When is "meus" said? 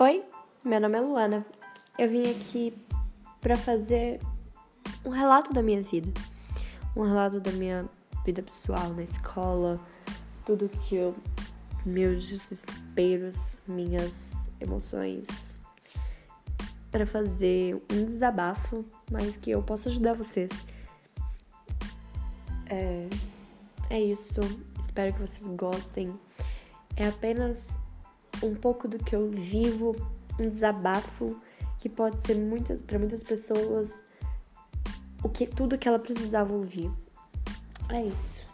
11.84-12.28